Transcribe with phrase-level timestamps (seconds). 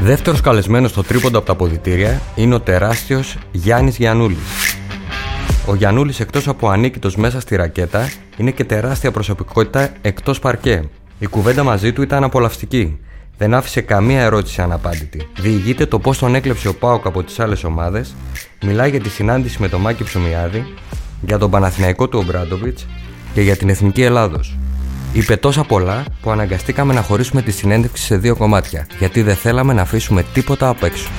[0.00, 4.38] Δεύτερος καλεσμένος στο τρίποντο από τα ποδητήρια είναι ο τεράστιος Γιάννης Γιαννούλης.
[5.66, 10.82] Ο Γιαννούλης εκτός από ανίκητος μέσα στη ρακέτα είναι και τεράστια προσωπικότητα εκτός παρκέ.
[11.18, 12.98] Η κουβέντα μαζί του ήταν απολαυστική.
[13.38, 15.28] Δεν άφησε καμία ερώτηση αναπάντητη.
[15.38, 18.14] Διηγείται το πώς τον έκλεψε ο Πάοκ από τις άλλες ομάδες,
[18.62, 20.64] μιλάει για τη συνάντηση με τον Μάκη Ψωμιάδη,
[21.20, 22.86] για τον Παναθηναϊκό του Ομπράντοβιτς
[23.34, 24.56] και για την Εθνική Ελλάδος.
[25.16, 29.72] Είπε τόσα πολλά που αναγκαστήκαμε να χωρίσουμε τη συνέντευξη σε δύο κομμάτια, γιατί δεν θέλαμε
[29.72, 31.10] να αφήσουμε τίποτα απ' έξω.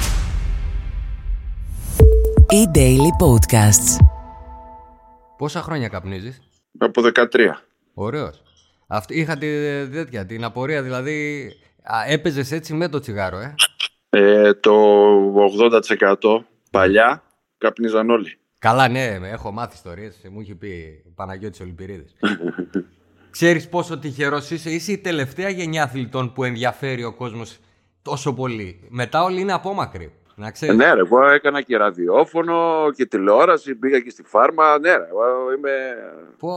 [2.50, 4.06] E-Daily Podcasts.
[5.38, 6.42] Πόσα χρόνια καπνίζεις;
[6.78, 7.64] Από 13.
[7.94, 8.42] Ωραίος.
[8.88, 9.48] Αυτή, είχα τη,
[9.90, 11.50] τέτοια, την απορία, δηλαδή
[12.08, 13.56] έπαιζες έτσι με το τσιγάρο, ε;
[14.10, 14.74] ε το
[16.22, 17.24] 80% παλιά
[17.58, 18.38] καπνίζαν όλοι.
[18.60, 20.16] Καλά, ναι, έχω μάθει ιστορίες.
[20.32, 22.16] Μου είχε πει ο Παναγιώτης Ολυμπηρίδης.
[23.30, 27.60] Ξέρεις πόσο τυχερός είσαι; Είσαι η τελευταία γενιά αθλητών που ενδιαφέρει ο κόσμος
[28.02, 28.88] τόσο πολύ.
[28.90, 30.12] Μετά όλοι είναι απόμακροι.
[30.36, 30.76] Να ξέρεις.
[30.76, 34.80] Ναι, ρε, εγώ έκανα και ραδιόφωνο και τηλεόραση, πήγα και στη φάρμα.
[34.80, 35.72] Ναι, ρε, εγώ είμαι...
[36.38, 36.50] Πω,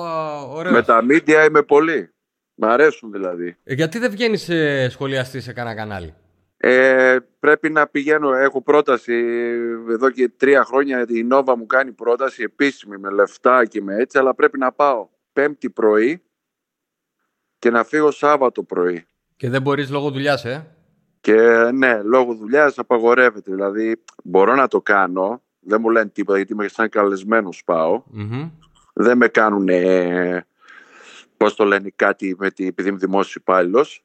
[0.49, 0.75] ωραίος.
[0.75, 2.11] Με τα μίντια είμαι πολύ.
[2.55, 3.57] Μ' αρέσουν δηλαδή.
[3.65, 6.15] Ε, γιατί δεν βγαίνεις ε, σχολιαστής σε κανένα κανάλι;
[6.57, 9.15] Ε, πρέπει να πηγαίνω, έχω πρόταση
[9.91, 14.19] εδώ και τρία χρόνια η Νόβα μου κάνει πρόταση επίσημη με λεφτά και με έτσι
[14.19, 16.23] αλλά πρέπει να πάω πέμπτη πρωί
[17.61, 19.07] και να φύγω Σάββατο πρωί.
[19.37, 20.67] Και δεν μπορείς λόγω δουλειάς, ε;
[21.21, 23.53] Και ναι, λόγω δουλειάς απαγορεύεται.
[23.53, 27.65] Δηλαδή μπορώ να το κάνω, δεν μου λένε τίποτα γιατί είμαι σαν καλεσμένος
[28.93, 29.69] Δεν με κάνουν
[31.37, 34.05] Πώς το λένε κάτι με τη, επειδή είμαι δημόσιος υπάλληλος.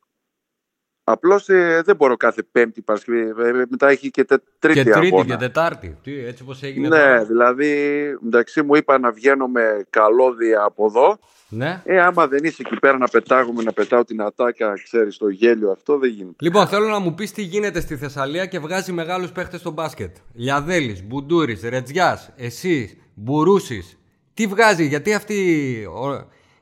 [1.08, 3.20] Απλώς ε, δεν μπορώ κάθε Πέμπτη Παρασκευή.
[3.20, 5.26] Ε, ε, μετά έχει και τε, τρίτη Και τρίτη αγώνα.
[5.26, 5.98] και Τετάρτη.
[6.04, 6.88] Τι, έτσι όπως έγινε.
[6.88, 7.24] Ναι, τώρα.
[7.26, 7.74] δηλαδή
[8.20, 11.18] μεταξύ μου είπα να βγαίνω με καλώδια από εδώ.
[11.50, 11.82] Ναι.
[11.86, 15.72] Ε, άμα δεν είσαι εκεί πέρα να πετάγουμε, να πετάω την ατάκα, ξέρεις το γέλιο
[15.72, 16.36] αυτό, δεν γίνεται.
[16.40, 20.16] Λοιπόν, θέλω να μου πεις τι γίνεται στη Θεσσαλία και βγάζει μεγάλους παίχτες στο μπάσκετ.
[20.34, 23.98] Λιαδέλης, Μπουντούρης, Ρετζιάς, εσύ, Μπουρούσης.
[24.34, 25.36] Τι βγάζει, γιατί αυτοί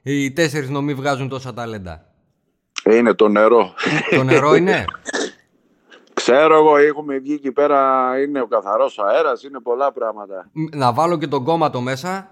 [0.01, 2.05] οι τέσσερις νομοί βγάζουν τόσα ταλέντα;
[2.83, 3.73] Είναι το νερό.
[4.09, 4.85] Το νερό είναι;
[6.13, 10.49] Ξέρω εγώ, έχουμε βγει εκεί πέρα, είναι ο καθαρός αέρας, είναι πολλά πράγματα.
[10.73, 12.31] Να βάλω και τον κόμματο μέσα.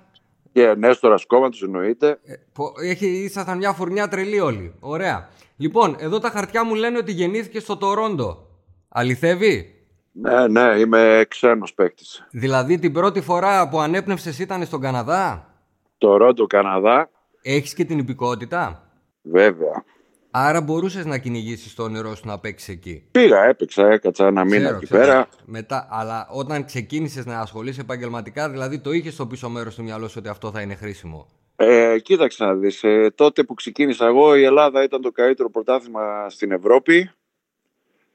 [0.52, 2.20] Και ο Νέστορα κόμματο εννοείται.
[2.24, 4.74] Ε, έχει, ήσασταν μια φουρνιά τρελή όλοι.
[4.80, 5.30] Ωραία.
[5.58, 8.48] Λοιπόν, εδώ τα χαρτιά μου λένε ότι γεννήθηκε στο Τορόντο.
[8.90, 12.28] Αληθεύει; Ναι, ναι, είμαι ξένος παίκτης.
[12.32, 15.54] Δηλαδή την πρώτη φορά που ανέπνευσες ήταν στον Καναδά;
[15.98, 17.10] Τορόντο, Καναδά.
[17.42, 18.84] Έχεις και την υπηκότητα;
[19.22, 19.84] Βέβαια.
[20.32, 23.04] Άρα μπορούσες να κυνηγήσεις το όνειρό σου να παίξεις εκεί.
[23.12, 25.28] Πήγα, έπαιξα, έκατσα ένα μήνα εκεί πέρα.
[25.46, 30.08] Μετά, αλλά όταν ξεκίνησες να ασχολείσαι επαγγελματικά, δηλαδή το είχες στο πίσω μέρος του μυαλό
[30.08, 34.36] σου ότι αυτό θα είναι χρήσιμο; Ε, κοίταξε να δεις, ε, τότε που ξεκίνησα εγώ
[34.36, 37.12] η Ελλάδα ήταν το καλύτερο πρωτάθλημα στην Ευρώπη.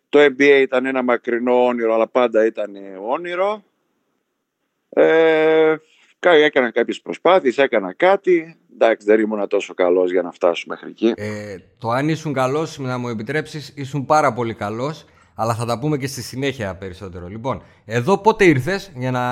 [0.09, 2.77] Το NBA ήταν ένα μακρινό όνειρο, αλλά πάντα ήταν
[3.09, 3.63] όνειρο.
[4.89, 5.77] Ε,
[6.21, 11.13] έκανα κάποιες προσπάθειες, έκανα κάτι εντάξει, δεν ήμουν τόσο καλός για να φτάσω μέχρι εκεί.
[11.17, 15.05] Ε, το αν ήσουν καλός, να μου επιτρέψεις, ήσουν πάρα πολύ καλός.
[15.39, 17.27] Αλλά θα τα πούμε και στη συνέχεια περισσότερο.
[17.27, 19.23] Λοιπόν, εδώ πότε ήρθες για να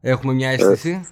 [0.00, 1.06] έχουμε μια αίσθηση;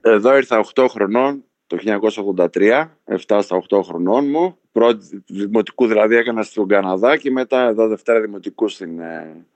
[0.00, 4.58] Ε, εδώ ήρθα 8 χρονών το 1983, 7 στα 8 χρονών μου.
[4.72, 9.46] Πρώτη δημοτικού δηλαδή έκανα στον Καναδά και μετά εδώ Δευτέρα Δημοτικού στην ε,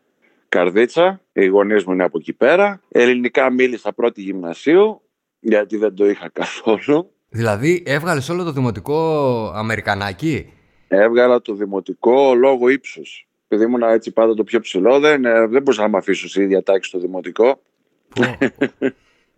[0.49, 1.21] Καρδίτσα.
[1.33, 2.81] Οι γονείς μου είναι από εκεί πέρα.
[2.89, 5.03] Ελληνικά μίλησα πρώτη γυμνασίου
[5.41, 7.11] γιατί δεν το είχα καθόλου.
[7.29, 8.99] Δηλαδή έβγαλες όλο το δημοτικό
[9.55, 10.53] Αμερικανάκι;
[10.89, 13.29] Έβγαλα το δημοτικό λόγω ύψους.
[13.49, 16.43] Επειδή ήμουν έτσι πάντα το πιο ψηλό, δεν, ε, δεν μπορούσα να με αφήσω σε
[16.43, 17.61] ίδια τάξη στο δημοτικό.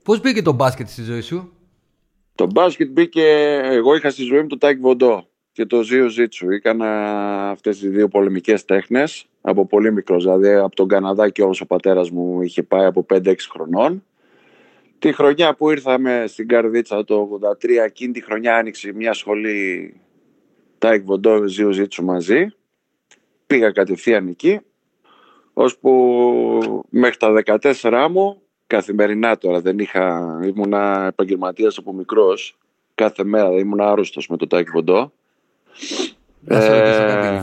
[0.05, 1.53] Πώς μπήκε το μπάσκετ στη ζωή σου,
[2.35, 3.25] Το μπάσκετ μπήκε.
[3.63, 6.51] Εγώ είχα στη ζωή μου το Τάε Κβον Ντο και το Ζίου Ζίτσου.
[6.51, 6.89] Έκανα
[7.51, 10.25] αυτές τις δύο πολεμικές τέχνες από πολύ μικρός.
[10.25, 14.05] Δηλαδή από τον Καναδά και όλος ο πατέρας μου είχε πάει από 5-6 χρονών.
[14.99, 19.95] Τη χρονιά που ήρθαμε στην Καρδίτσα το 83, εκείνη τη χρονιά άνοιξε μια σχολή
[20.79, 22.47] Τάε Κβον Ντο Ζίου Ζίτσου μαζί.
[23.47, 24.61] Πήγα κατευθείαν εκεί,
[25.53, 27.43] ώσπου μέχρι τα
[27.81, 32.59] 14 μου, καθημερινά τώρα δεν είχα, ήμουνα επαγγελματίας από μικρός,
[32.95, 35.13] κάθε μέρα ήμουν άρρωστος με το Τάε Κβον Ντο.
[36.53, 37.43] Ε...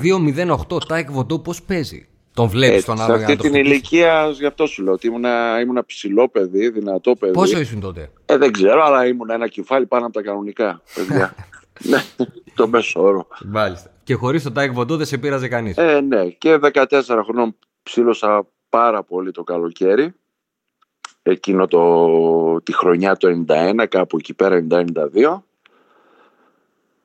[0.69, 4.45] 2-0-8 Τάε Κβον Ντο πώς παίζει; Τον βλέπεις τον άλλο Σε αυτή την ηλικία, γι'
[4.45, 7.33] αυτό σου λέω ότι ήμουνα, ήμουνα ψηλό παιδί, δυνατό παιδί.
[7.33, 10.81] Πόσο ήσουν τότε, ε, Δεν ξέρω, αλλά ήμουν ένα κεφάλι πάνω από τα κανονικά.
[10.95, 11.35] Παιδιά.
[11.89, 12.03] ναι,
[12.55, 13.27] το μέσο όρο.
[13.45, 13.91] Μάλιστα.
[14.03, 17.55] Και χωρίς το Τάε Κβον Ντο δεν σε πείραζε κανείς; Ε, ναι, και 14 χρονών
[17.83, 20.13] ψήλωσα πάρα πολύ το καλοκαίρι.
[21.23, 24.85] Εκείνο το, τη χρονιά το 91, κάπου εκεί πέρα 90-92.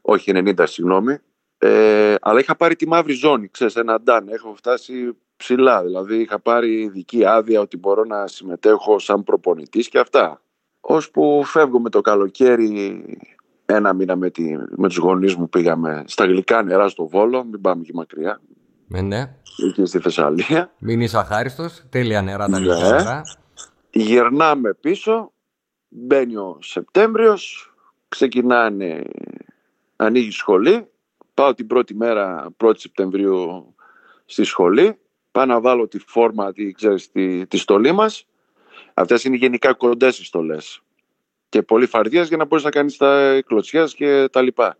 [0.02, 1.18] Όχι 90, συγγνώμη.
[1.64, 4.28] Ε, αλλά είχα πάρει τη μαύρη ζώνη, ξέρεις, ένα νταν.
[4.28, 5.82] Έχω φτάσει ψηλά.
[5.82, 10.42] Δηλαδή είχα πάρει ειδική άδεια ότι μπορώ να συμμετέχω σαν προπονητής και αυτά.
[10.80, 13.04] Ώσπου φεύγω με το καλοκαίρι
[13.66, 17.60] ένα μήνα με, τη, με τους γονείς μου πήγαμε στα γλυκά νερά στο Βόλο, μην
[17.60, 18.40] πάμε και μακριά.
[18.86, 19.34] Ναι, ναι.
[19.68, 20.72] Εκεί στη Θεσσαλία.
[20.78, 22.66] Μην είσαι αχάριστος, τέλεια νερά τα Ναι.
[22.66, 23.22] γλυκά νερά.
[23.90, 25.32] Γυρνάμε πίσω,
[25.88, 27.74] μπαίνει ο Σεπτέμβριος,
[28.08, 29.02] ξεκινάνε,
[29.96, 30.86] ανοίγει η σχολή.
[31.42, 33.74] Πάω την πρώτη μέρα, 1η Σεπτεμβρίου
[34.24, 34.98] στη σχολή.
[35.30, 38.26] Πάω να βάλω τη φόρμα, τη, ξέρεις, τη, τη στολή μας.
[38.94, 40.82] Αυτές είναι γενικά κοντές οι στολές.
[41.48, 44.78] Και πολύ φαρδίας για να μπορείς να κάνεις τα κλωτσιές και τα λοιπά.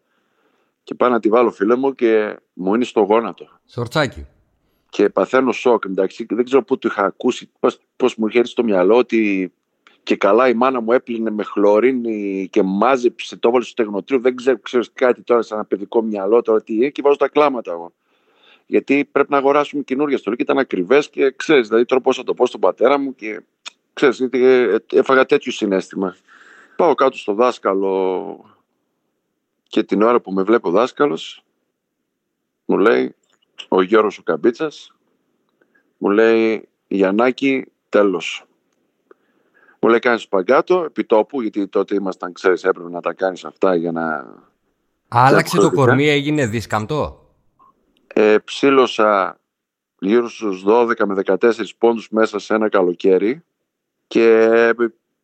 [0.82, 4.26] Και πάω να τη βάλω φίλε μου και μου είναι στο γόνατο Σορτσάκι.
[4.88, 5.85] και παθαίνω σοκ.
[5.85, 9.53] Εντάξει, δεν ξέρω πού το είχα ακούσει, πώς, πώς μου είχε έρθει στο μυαλό ότι
[10.02, 14.19] και καλά η μάνα μου έπλυνε με χλωρίνη και μάζεψε, το έβαλε στο τεχνοτρίο.
[14.19, 17.28] Δεν ξέρω, ξέρεις κάτι τώρα σαν ένα παιδικό μυαλό τώρα τι είναι και βάζω τα
[17.28, 17.93] κλάματα εγώ.
[18.66, 22.22] Γιατί πρέπει να αγοράσουμε καινούργια στολή και ήταν ακριβές και ξέρεις, δηλαδή τώρα πώς θα
[22.22, 23.43] το πω στον πατέρα μου και
[23.93, 26.16] ξέρεις, γιατί ε, έφαγα τέτοιο συνέστημα.
[26.76, 28.44] Πάω κάτω στο δάσκαλο
[29.62, 31.44] και την ώρα που με βλέπει ο δάσκαλος
[32.64, 33.14] μου λέει
[33.69, 34.93] ο Γιώργος ο Καμπίτσας
[35.99, 38.44] μου λέει Γιαννάκη τέλος
[39.82, 43.75] μου λέει κάνεις σπαγκάτο επί τόπου γιατί τότε ήμασταν ξέρεις έπρεπε να τα κάνεις αυτά
[43.75, 44.26] για να
[45.08, 45.87] Άλλαξε το Διαφορετικά.
[45.87, 47.20] κορμί, έγινε δίσκαμπτό.
[48.14, 49.40] ε, ψήλωσα
[49.99, 53.43] γύρω στους 12 με 14 πόντους μέσα σε ένα καλοκαίρι
[54.06, 54.49] και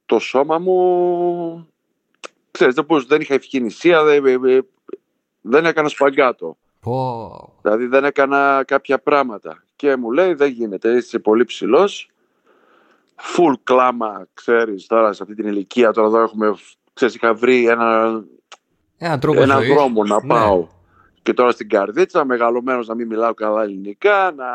[0.07, 1.69] το σώμα μου
[2.51, 4.59] ξέρεις δεν, μπορούσα, δεν είχα ευκαινησία δεν, ε,
[5.41, 7.53] δεν έκανα σπαγκάτο Πω.
[7.63, 9.63] Δηλαδή δεν έκανα κάποια πράγματα.
[9.77, 12.11] Και μου λέει δεν γίνεται, είσαι πολύ ψηλός.
[13.23, 16.55] Full κλάμα, ξέρεις, τώρα σε αυτή την ηλικία, τώρα εδώ έχουμε,
[16.93, 18.21] ξέρεις, είχα βρει ένα,
[18.99, 19.69] Ένα τρόπο ένα ζωής.
[19.75, 20.27] δρόμο να Ναι.
[20.29, 20.67] πάω.
[21.23, 24.47] Και τώρα στην καρδίτσα, μεγαλωμένος να μην μιλάω καλά ελληνικά, να,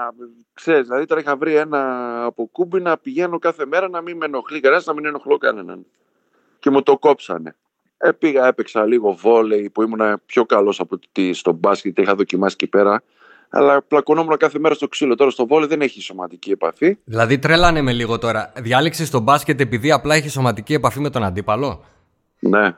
[0.53, 1.79] ξέρεις, δηλαδή τώρα είχα βρει ένα
[2.25, 5.85] αποκούμπι να πηγαίνω κάθε μέρα να μην με ενοχλεί κανένας, να μην ενοχλώ κανέναν.
[6.59, 7.55] Και μου το κόψανε.
[7.97, 12.55] Ε, πήγα, έπαιξα λίγο βόλεϊ που ήμουν πιο καλός από ότι στο μπάσκετ, είχα δοκιμάσει
[12.59, 13.03] εκεί πέρα.
[13.55, 15.15] Αλλά πλακωνόμουν κάθε μέρα στο ξύλο.
[15.15, 16.97] Τώρα στο βόλεϊ δεν έχει σωματική επαφή.
[17.03, 18.51] Δηλαδή τρέλανε με λίγο τώρα.
[18.55, 21.83] Διάλεξες το μπάσκετ επειδή απλά είχε σωματική επαφή με τον αντίπαλο;
[22.39, 22.77] Ναι.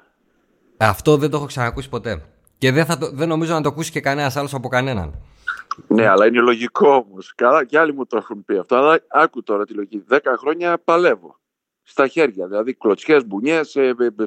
[0.78, 2.22] Αυτό δεν το έχω ξανακούσει ποτέ.
[2.58, 5.22] Και δεν, θα το, δεν νομίζω να το ακούσει και κανένας άλλος από κανέναν.
[5.88, 7.34] Ναι, αλλά είναι λογικό όμως.
[7.36, 8.76] Καλά, και άλλοι μου το έχουν πει αυτό.
[8.76, 10.04] Αλλά άκου τώρα τη λογική.
[10.08, 11.40] Δέκα χρόνια παλεύω.
[11.84, 12.48] Στα χέρια.
[12.48, 14.26] Δηλαδή κλωτσιές, μπουνιές, ε, ε, ε,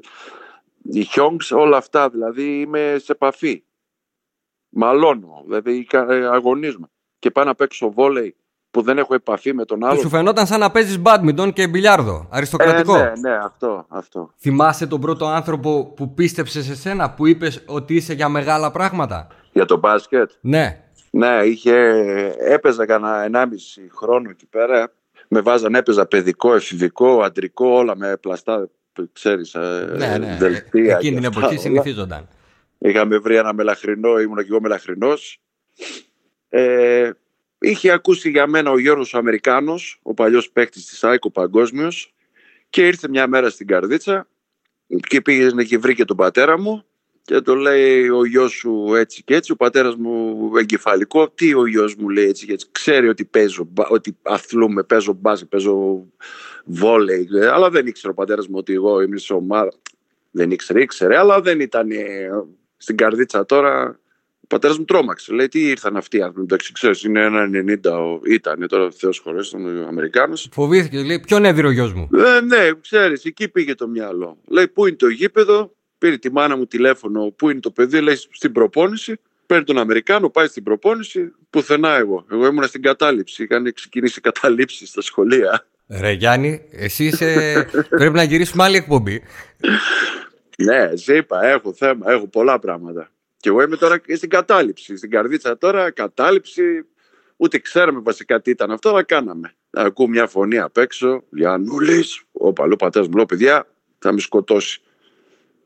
[0.92, 2.08] οι χιόγκς, όλα αυτά.
[2.08, 3.62] Δηλαδή είμαι σε επαφή.
[4.68, 5.42] Μαλώνω.
[5.46, 6.86] Δηλαδή κα- ε, αγωνίζομαι.
[7.18, 8.36] Και πάω να παίξω βόλεϊ
[8.70, 9.98] που δεν έχω επαφή με τον Και άλλο.
[10.00, 12.26] σου φαινόταν σαν να παίζεις μπάντμιντον και μπιλιάρδο.
[12.30, 12.96] Αριστοκρατικό.
[12.96, 13.86] Ε, ναι, ναι, αυτό.
[13.88, 14.30] αυτό.
[14.38, 19.26] Θυμάσαι τον πρώτο άνθρωπο που πίστεψε σε σένα, που είπες ότι είσαι για μεγάλα πράγματα;
[19.52, 20.82] Για το μπάσκετ; Ναι.
[21.10, 21.74] Ναι, είχε,
[22.38, 24.92] έπαιζα κανένα 1,5 χρόνο εκεί πέρα.
[25.28, 28.68] Με βάζαν, έπαιζα παιδικό, εφηβικό, αντρικό, όλα με πλαστά,
[29.12, 30.36] ξέρεις, ε, ναι, ναι.
[30.38, 30.96] δελτία.
[30.96, 31.60] Εκείνη και την αυτά εποχή όλα.
[31.62, 32.28] συνηθίζονταν.
[32.78, 35.40] Είχαμε βρει ένα μελαχρινό, ήμουν και εγώ μελαχρινός.
[36.48, 37.10] Ε,
[37.58, 42.14] είχε ακούσει για μένα ο Γιώργος ο Αμερικάνος, ο παλιός παίκτης της ΑΕΚ παγκόσμιος,
[42.70, 44.28] και ήρθε μια μέρα στην Καρδίτσα
[45.08, 46.82] και πήγε και βρήκε τον πατέρα μου
[47.22, 51.30] και το λέει ο γιος σου έτσι και έτσι, ο πατέρας μου εγκεφαλικό.
[51.30, 52.68] Τι ο γιος μου λέει έτσι και έτσι.
[52.72, 56.06] Ξέρει ότι παίζω, μπα- ότι αθλούμε, παίζω μπάσκετ, παίζω
[56.64, 57.28] βόλεϊ.
[57.32, 59.72] ε, Αλλά δεν ήξερε ο πατέρας μου ότι εγώ είμαι σε ομάδα.
[60.30, 62.30] Δεν ήξερε, ήξερε, αλλά δεν ήταν ε,
[62.78, 63.98] στην καρδίτσα τώρα.
[64.40, 65.32] Ο πατέρας μου τρόμαξε.
[65.32, 66.42] Λέει τι ήρθαν αυτοί οι άνθρωποι.
[66.42, 67.50] Εντάξει, ξέρεις, είναι ένα
[67.84, 68.20] 90 ο...
[68.30, 70.48] ήταν τώρα Θεός χωρίς, ήταν ο Αμερικάνος.
[70.52, 74.38] Φοβήθηκε, λέει, ποιον έδιρε ο γιος μου; Ε, ναι, ξέρεις, εκεί πήγε το μυαλό.
[74.48, 78.16] Λέει πού είναι το γήπεδο, πήρε τη μάνα μου τηλέφωνο, πού είναι το παιδί, λέει
[78.30, 79.20] στην προπόνηση.
[79.46, 81.32] Παίρνει τον Αμερικάνο, πάει στην προπόνηση.
[81.50, 82.24] Πουθενά εγώ.
[82.30, 83.42] Εγώ ήμουν στην κατάληψη.
[83.42, 85.66] Είχαν ξεκινήσει καταλήψεις στα σχολεία.
[85.88, 87.66] Ρε Γιάννη, εσύ είσαι...
[87.98, 89.22] πρέπει να γυρίσουμε άλλη εκπομπή.
[90.62, 93.10] Ναι, σε είπα, έχω θέμα, έχω πολλά πράγματα.
[93.36, 94.96] Και εγώ είμαι τώρα και στην κατάληψη.
[94.96, 96.86] Στην καρδίτσα τώρα, κατάληψη.
[97.36, 99.54] Ούτε ξέραμε βασικά τι ήταν αυτό, αλλά κάναμε.
[99.70, 102.04] Ακούω μια φωνή απ' έξω, Γιαννούλη.
[102.32, 103.66] Ο παλιό πατέρας μου λέει: Παιδιά,
[103.98, 104.80] θα με σκοτώσει.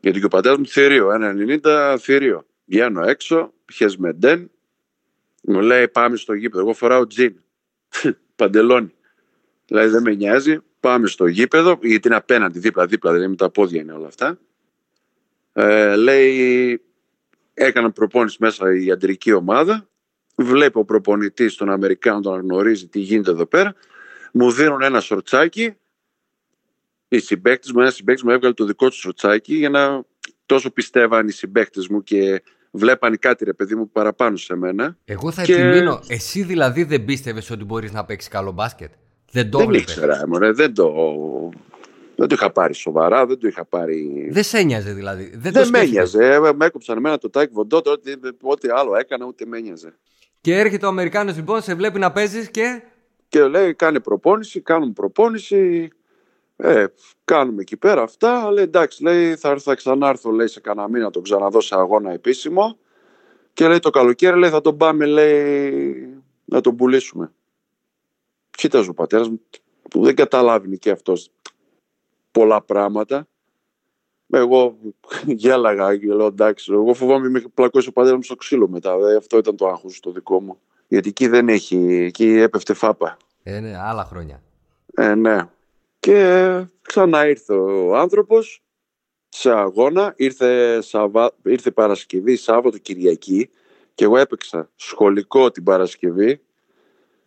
[0.00, 2.46] Γιατί και ο πατέρας μου θηρίο, ένα 90 θηρίο.
[2.64, 4.50] Βγαίνω έξω, χεσμεντέν.
[5.42, 6.62] Μου λέει: Πάμε στο γήπεδο.
[6.62, 7.34] Εγώ φοράω τζιν.
[8.37, 8.94] Παντελόνι.
[9.66, 10.58] Δηλαδή δεν με νοιάζει.
[10.80, 14.38] Πάμε στο γήπεδο, γιατί είναι απέναντι, δίπλα-δίπλα, δηλαδή με τα πόδια είναι όλα αυτά.
[15.52, 16.80] Ε, λέει,
[17.54, 19.88] έκανα προπόνηση μέσα η αντρική ομάδα.
[20.37, 23.75] Βλέπει ο προπονητή τον Αμερικάνο, τον αναγνωρίζει τι γίνεται εδώ πέρα.
[24.32, 25.75] Μου δίνουν ένα σορτσάκι.
[27.09, 30.02] Οι συμπαίκτες μου, ένας συμπαίκτης μου έβγαλε το δικό του σορτσάκι για να
[30.47, 34.97] τόσο πιστεύαν οι συμπαίκτες μου και βλέπανε κάτι ρε παιδί μου παραπάνω σε μένα.
[35.04, 36.00] Εγώ θα Και- επιμείνω.
[36.09, 38.92] Εσύ δηλαδή δεν πίστευες ότι μπορείς να παίξεις καλό μπάσκετ;
[39.32, 39.94] Δεν το δεν βλέπεις.
[39.94, 40.92] ήξερα, μωρέ, δεν το,
[42.23, 44.29] δεν το είχα πάρει σοβαρά, δεν το είχα πάρει...
[44.31, 45.31] Δεν σε ένοιαζε δηλαδή.
[45.31, 46.14] Δεν, Δεν το με σκέφτηκες.
[46.14, 46.49] ένοιαζε.
[46.49, 48.12] Ε, Με έκοψαν εμένα το τάκι βοντό, τώρα ό,τι,
[48.43, 49.99] ό,τι άλλο έκανα, ούτε με ένοιαζε.
[50.41, 52.83] Και έρχεται ο Αμερικάνος λοιπόν, σε βλέπει να παίζεις και.
[53.29, 55.91] Και λέει, κάνε προπόνηση, κάνουμε προπόνηση.
[56.57, 56.85] Ε,
[57.25, 58.50] κάνουμε εκεί πέρα αυτά.
[58.50, 62.12] Λέει, εντάξει, λέει, θα, θα ξανάρθω λέει, σε κανένα μήνα να τον ξαναδώ σε αγώνα
[62.12, 62.79] επίσημο.
[63.52, 66.09] Και λέει, το καλοκαίρι λέει, θα τον πάμε λέει,
[66.45, 67.33] να τον πουλήσουμε.
[68.50, 69.41] Κοίταζε ο πατέρας μου,
[69.91, 71.31] που δεν καταλάβει και αυτός
[72.32, 73.26] πολλά πράγματα.
[74.30, 74.78] Εγώ
[75.26, 78.92] γέλαγα και λέω εντάξει, εγώ φοβάμαι με πλακώσει ο πατέρας μου στο ξύλο μετά.
[78.92, 80.58] Ε, αυτό ήταν το άγχος το δικό μου.
[80.88, 83.16] Γιατί εκεί δεν έχει, εκεί έπεφτε φάπα.
[83.42, 84.42] Ε, ναι, άλλα χρόνια.
[84.94, 85.48] Ε, ναι.
[86.00, 88.62] Και ξανά ήρθε ο άνθρωπος
[89.28, 91.32] σε αγώνα, ήρθε, Σαββα...
[91.42, 93.50] ήρθε Παρασκευή, Σάββατο, Κυριακή
[93.94, 96.40] και εγώ έπαιξα σχολικό την Παρασκευή,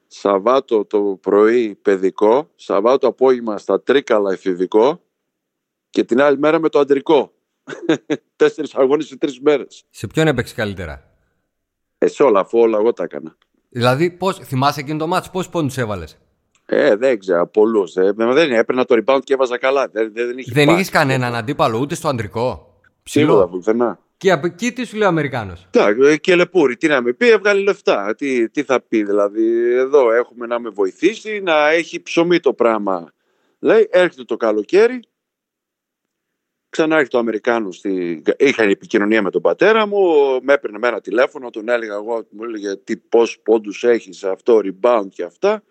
[0.07, 5.01] Σαββάτο το πρωί παιδικό, Σαββάτο απόγευμα στα Τρίκαλα εφηβικό
[5.89, 7.31] και την άλλη μέρα με το αντρικό.
[8.35, 9.83] Τέσσερις αγώνες σε τρεις μέρες.
[9.89, 11.11] Σε ποιον έπαιξε καλύτερα;
[11.97, 13.37] Ε, σε όλα, αφού όλα εγώ τα έκανα.
[13.69, 16.17] Δηλαδή, πώς, θυμάσαι εκείνο το μάτς, πόσους πόντους έβαλες;
[16.65, 17.95] Ε, δεν ξέρω, πολλούς.
[17.95, 19.87] Ε, δεν έπαιρνα το rebound και έβαζα καλά.
[19.87, 20.75] Δεν, δεν, δεν είχε Δεν πάει.
[20.75, 22.73] είχες κανέναν αντίπαλο ούτε στο αντρικό.
[23.03, 23.47] Τίποτα Ψηλό.
[23.47, 23.99] πουθενά.
[24.17, 25.67] Και από εκεί τι σου λέει ο Αμερικάνος;
[26.03, 28.15] ε, Και λεπούρι, τι να με πει, έβγαλε λεφτά.
[28.15, 33.13] Τι, τι θα πει, δηλαδή, εδώ έχουμε να με βοηθήσει, να έχει ψωμί το πράγμα.
[33.59, 34.99] Λέει, έρχεται το καλοκαίρι,
[36.69, 37.75] ξανά έρχεται ο Αμερικάνος.
[37.75, 38.23] Στη...
[38.37, 39.99] Είχα επικοινωνία με τον πατέρα μου,
[40.41, 44.61] με έπαιρνε με ένα τηλέφωνο, τον έλεγα εγώ, μου έλεγε τι πόσους πόντους έχεις, αυτό,
[44.63, 45.63] rebound και αυτά.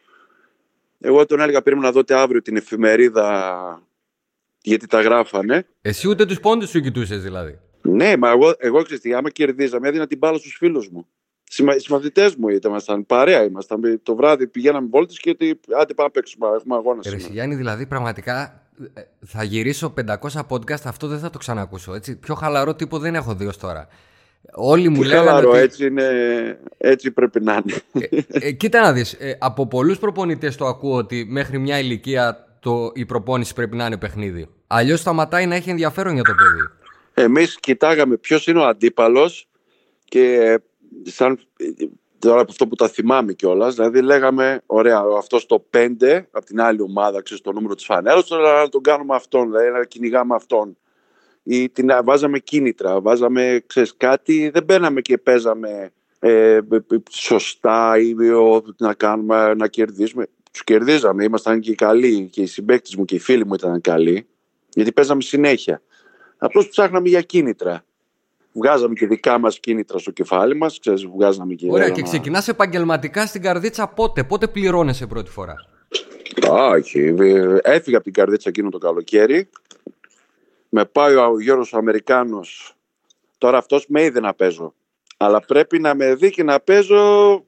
[1.00, 3.88] Εγώ τον έλεγα περίμενα να δω αύριο την εφημερίδα
[4.62, 5.66] γιατί τα γράφανε.
[5.80, 7.58] Εσύ ούτε τους πόντους σου κοιτούσες δηλαδή.
[7.88, 11.06] Ναι, μα εγώ, εγώ ξέρεις τι, άμα κερδίζαμε, έδινα την μπάλα στους φίλους μου.
[11.44, 14.00] Συμα, οι συμμαθητές μου ήταν, ήμασταν παρέα ήμασταν.
[14.02, 17.32] Το βράδυ πηγαίναμε βόλτες και ότι άντε πάμε να παίξουμε, έχουμε αγώνα Ρε σήμερα.
[17.32, 18.62] Γιάννη, δηλαδή πραγματικά
[18.94, 21.94] ε, θα γυρίσω 500 podcast, αυτό δεν θα το ξανακούσω.
[21.94, 22.16] Έτσι.
[22.16, 23.88] Πιο χαλαρό τύπο δεν έχω δει ως τώρα.
[24.52, 25.58] Όλοι μου Τι λέγανε χαλαρό, ότι...
[25.58, 26.08] έτσι, είναι,
[26.76, 28.06] έτσι πρέπει να είναι.
[28.28, 32.46] Ε, ε, κοίτα να δεις, ε, από πολλούς προπονητές το ακούω ότι μέχρι μια ηλικία
[32.60, 34.48] το, η προπόνηση πρέπει να είναι παιχνίδι.
[34.66, 36.83] Αλλιώς σταματάει να έχει ενδιαφέρον για το παιδί.
[37.14, 39.48] Εμείς κοιτάγαμε ποιος είναι ο αντίπαλος
[40.04, 40.58] και
[41.02, 41.38] σαν,
[42.18, 46.60] τώρα από αυτό που τα θυμάμαι κιόλας, δηλαδή λέγαμε, ωραία, αυτός το 5 από την
[46.60, 50.34] άλλη ομάδα, ξέρεις, το νούμερο της φανέλας, τώρα να τον κάνουμε αυτόν, δηλαδή να κυνηγάμε
[50.34, 50.76] αυτόν.
[51.42, 56.58] Ή την, βάζαμε κίνητρα, βάζαμε, ξέρεις, κάτι, δεν μπαίναμε και παίζαμε ε,
[57.10, 60.26] σωστά ή ο, να κάνουμε, να κερδίσουμε.
[60.52, 64.26] Τους κερδίζαμε, ήμασταν και καλοί και οι συμπαίκτες μου και οι φίλοι μου ήταν καλοί,
[64.74, 65.82] γιατί παίζαμε συνέχεια.
[66.44, 67.84] Απλώς ψάχναμε για κίνητρα.
[68.52, 70.78] Βγάζαμε και δικά μας κίνητρα στο κεφάλι μας.
[71.14, 71.66] Βγάζαμε και.
[71.70, 75.54] Ωραία, ένα- και ξεκινάς επαγγελματικά στην καρδίτσα πότε, πότε πληρώνεσαι πρώτη φορά;
[76.50, 77.14] Όχι.
[77.18, 79.48] ε, Έφυγα από την καρδίτσα εκείνο το καλοκαίρι.
[80.68, 82.74] Με πάει ο Γιώργος ο Αμερικάνος.
[83.38, 84.74] Τώρα αυτός με είδε να παίζω.
[85.16, 87.44] Αλλά πρέπει να με δει και να παίζω,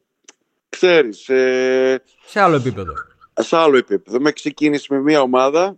[0.69, 2.93] ξέρεις, ε, Σε άλλο επίπεδο.
[3.41, 4.21] σε άλλο επίπεδο.
[4.21, 5.77] Με ξεκίνησε με μια ομάδα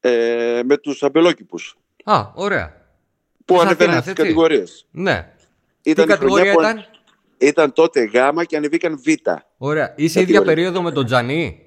[0.00, 1.77] ε, με τους αμπελόκηπους.
[2.10, 2.76] Α, ωραία.
[3.44, 4.22] Που Της ανεβαίναν Αθήνας, στις έτσι.
[4.22, 4.86] κατηγορίες.
[4.90, 5.32] Ναι.
[5.82, 6.84] Ήταν Τι η χρονιά κατηγορία που ήταν;
[7.38, 9.06] Ήταν τότε γάμα και ανεβήκαν β.
[9.56, 9.94] Ωραία.
[9.96, 10.54] Είσαι ίδια Κατηγορία.
[10.54, 11.62] περίοδο με τον Τζανί;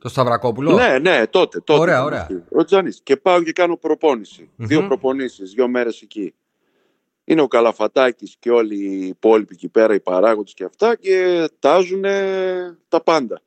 [0.00, 1.60] Το Σταυρακόπουλο; Ναι, ναι, τότε.
[1.60, 2.20] τότε Ωραία, ήταν ωραία.
[2.20, 2.42] αυτή.
[2.50, 3.00] Ο Τζανής.
[3.02, 4.50] Και πάω και κάνω προπόνηση.
[4.56, 4.66] Μμμ.
[4.66, 6.34] Δύο προπονήσεις, δύο μέρες εκεί.
[7.24, 12.02] Είναι ο Καλαφατάκης και όλοι οι υπόλοιποι εκεί πέρα, οι παράγοντες και αυτά και τάζουν
[12.88, 13.40] τα πάντα.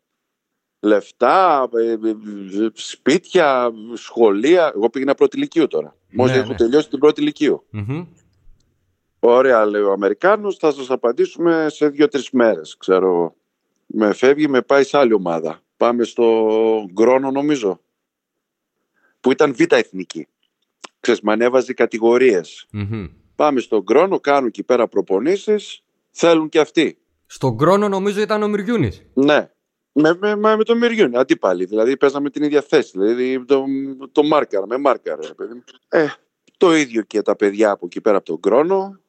[0.83, 2.09] Λεφτά, ε, ε,
[2.63, 4.71] ε, σπίτια, σχολεία.
[4.75, 5.95] Εγώ πήγαινα πρώτη ηλικίου τώρα.
[6.11, 6.55] Μόλις Ναι, έχω ναι.
[6.55, 7.65] τελειώσει την πρώτη ηλικίου.
[7.69, 8.05] Μμμ.
[9.19, 13.35] Ωραία, λέει ο Αμερικάνος, θα σας απαντήσουμε σε δύο-τρεις μέρες, ξέρω εγώ.
[13.85, 15.61] Με φεύγει, με πάει σε άλλη ομάδα.
[15.77, 17.79] Πάμε στο Γκρόνο, νομίζω,
[19.19, 20.27] που ήταν β' εθνική.
[20.99, 22.65] Ξέρεις, με ανέβαζε κατηγορίες.
[22.71, 23.07] Μμμ.
[23.35, 26.97] Πάμε στον Γκρόνο, κάνουν εκεί πέρα προπονήσεις, θέλουν και αυτοί.
[27.25, 29.05] Στον κρόνο νομίζω ήταν ο Μυριούνης.
[29.13, 29.51] Ναι.
[29.93, 31.65] Με, με, με, με το Μυριούνι, αντίπαλοι.
[31.65, 32.91] Δηλαδή παίζαμε την ίδια θέση.
[32.99, 33.65] Δηλαδή το,
[34.11, 35.27] το μάρκαρα, με μάρκαρα.
[35.27, 35.63] ρε παιδί μου.
[35.89, 36.07] Ε,
[36.57, 38.99] το ίδιο και τα παιδιά από εκεί πέρα από τον Κρόνο.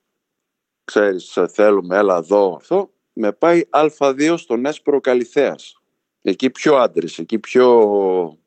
[0.84, 2.90] Ξέρεις, θέλουμε, έλα εδώ, αυτό.
[3.12, 5.78] Με πάει Α2 στον Έσπρο Καλυθέας.
[6.22, 8.38] Εκεί πιο άντρες, εκεί πιο,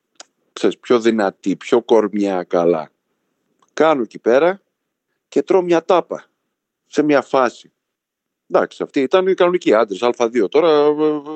[0.54, 2.92] ξέρεις, πιο δυνατή, πιο κορμιά καλά.
[3.74, 4.62] Κάνω εκεί πέρα
[5.28, 6.26] και τρώω μια τάπα
[6.88, 7.72] σε μια φάση.
[8.52, 10.70] Εντάξει, αυτοί ήταν οι κανονικοί άντρες, Α2 τώρα,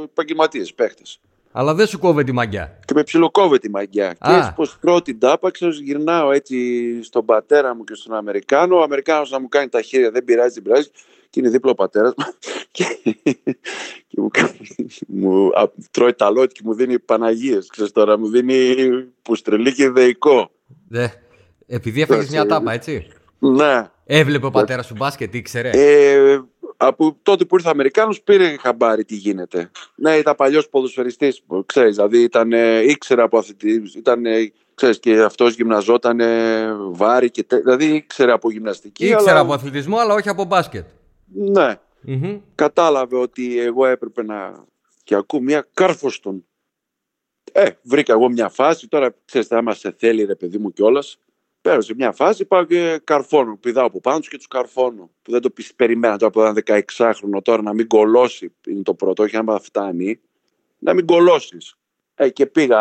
[0.03, 1.19] επαγγελματίες, παίχτες.
[1.51, 2.79] Αλλά δεν σου κόβε τη μαγιά.
[2.85, 4.07] Και με ψιλοκόβε τη μαγιά.
[4.09, 4.15] Α.
[4.19, 6.57] Και έτσι πως τρώω την τάπα, ξέρω, γυρνάω έτσι
[7.03, 8.77] στον πατέρα μου και στον Αμερικάνο.
[8.77, 10.89] Ο Αμερικάνος να μου κάνει τα χέρια, δεν πειράζει, δεν πειράζει.
[11.29, 12.25] Και είναι δίπλα ο πατέρας μου.
[12.71, 12.85] Και,
[14.07, 17.67] και μου, κάνει, μου α, τρώει τα λότ και μου δίνει Παναγίες.
[17.67, 18.75] Ξέρεις τώρα, μου δίνει
[19.21, 20.51] πουστρελί και δεϊκό.
[20.87, 21.07] Δε.
[21.67, 23.07] Επειδή έφαγες μια τάπα, έτσι.
[23.39, 23.89] Ναι.
[24.05, 25.69] Έβλεπε ο πατέρας σου μπάσκετ, ήξερε.
[25.69, 26.41] Ε,
[26.83, 29.71] από τότε που ήρθε ο Αμερικάνος πήρε χαμπάρι τι γίνεται.
[29.95, 35.21] Ναι, ήταν παλιός ποδοσφαιριστής, ξέρεις, δηλαδή ήταν, ε, ήξερε από αθλητή, ήταν, ε, ξέρεις, και
[35.21, 39.05] αυτός γυμναζόταν ε, βάρη και τε, δηλαδή ήξερε από γυμναστική.
[39.05, 40.85] Ήξερα αλλά, από αθλητισμό, αλλά όχι από μπάσκετ.
[41.33, 42.39] Ναι, Μμμ.
[42.55, 44.65] κατάλαβε ότι εγώ έπρεπε να...
[45.03, 46.45] και ακούω μια κάρφωστον.
[47.51, 51.19] Ε, βρήκα εγώ μια φάση, τώρα ξέρεις, θα είμαστε θέλει ρε παιδί μου κιόλας.
[51.61, 53.57] Πέρασε μια φάση, πάω και καρφώνω.
[53.57, 55.09] Πηδάω από πάνω τους και τους καρφώνω.
[55.21, 58.55] Που δεν το πεις, περιμένα τώρα από ένα 16χρονο τώρα να μην κολώσει.
[58.67, 60.19] Είναι το πρώτο, όχι άμα φτάνει.
[60.79, 61.75] Να μην κολώσεις.
[62.15, 62.79] Ε, και πήγα.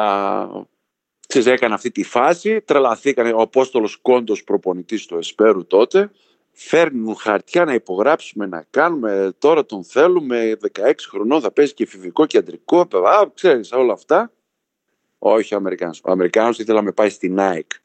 [1.26, 2.60] Ξέρεις, έκανα αυτή τη φάση.
[2.60, 6.10] Τρελαθήκανε ο Απόστολος Κόντος, προπονητής του Εσπέρου τότε.
[6.52, 9.32] Φέρνουν χαρτιά να υπογράψουμε, να κάνουμε.
[9.38, 10.56] Τώρα τον θέλουμε.
[10.78, 12.80] 16 χρονών θα παίζει και εφηβικό και αντρικό.
[12.80, 14.32] Α, ξέρεις όλα αυτά.
[15.18, 16.00] Όχι ο Αμερικάνος.
[16.04, 17.80] Ο Αμερικάνος ήθελε να με πάει στη Nike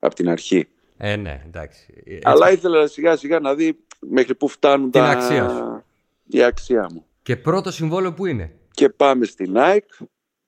[0.00, 0.68] από την αρχή.
[0.96, 2.02] Ε, ναι, εντάξει.
[2.04, 2.20] Ε, έτσι.
[2.24, 5.08] Αλλά ήθελα σιγά σιγά να δει μέχρι πού φτάνουν Την τα...
[5.08, 5.84] αξία σου.
[6.26, 7.04] η αξία μου.
[7.22, 10.06] Και πρώτο συμβόλαιο που είναι; Και πάμε στη Nike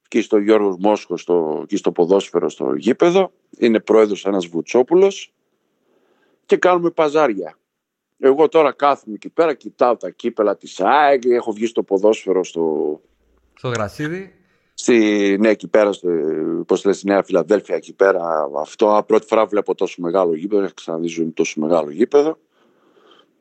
[0.08, 3.32] και στο Γιώργος Μόσχος στο, και στο ποδόσφαιρο στο γήπεδο.
[3.58, 5.32] Είναι πρόεδρος ένας Βουτσόπουλος
[6.46, 7.56] και κάνουμε παζάρια.
[8.18, 13.00] Εγώ τώρα κάθομαι εκεί πέρα, κοιτάω τα κύπελα της ΑΕΚ, έχω βγει στο ποδόσφαιρο στο,
[13.58, 14.34] Στο γρασίδι.
[14.82, 16.08] Στη, ναι, εκεί πέρα, στο,
[16.66, 18.48] πώς λες, στη Νέα Φιλαδέλφια, εκεί πέρα.
[18.60, 22.38] Αυτό, α, πρώτη φορά βλέπω τόσο μεγάλο γήπεδο, έχω ξαναδεί ζωή μου τόσο μεγάλο γήπεδο.